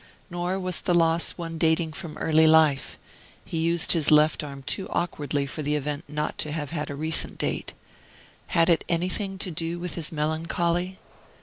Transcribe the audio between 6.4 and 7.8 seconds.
have had a recent date.